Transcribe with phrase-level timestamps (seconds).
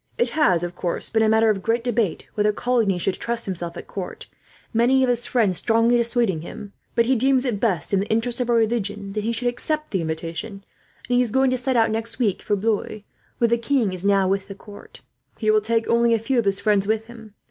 [0.17, 3.77] It has, of course, been a matter of great debate whether Coligny should trust himself
[3.77, 4.25] at court,
[4.73, 8.41] many of his friends strongly dissuading him; but he deems it best, in the interests
[8.41, 10.63] of our religion, that he should accept the invitation;
[11.07, 13.01] and he is going to set out next week for Blois,
[13.37, 15.01] where the king now is with the court.
[15.37, 17.35] He will take only a few of his friends with him.